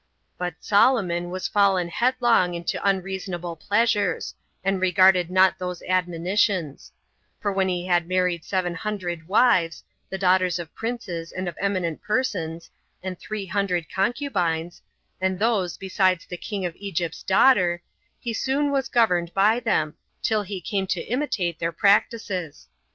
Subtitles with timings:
[0.35, 6.91] But Solomon was Gllen headlong into unreasonable pleasures, and regarded not those admonitions;
[7.39, 11.55] for when he had married seven hundred wives, 19 the daughters of princes and of
[11.61, 12.71] eminent persons,
[13.03, 14.81] and three hundred concubines,
[15.21, 17.83] and those besides the king of Egypt's daughter,
[18.19, 19.93] he soon was governed by them,
[20.23, 22.67] till he came to imitate their practices.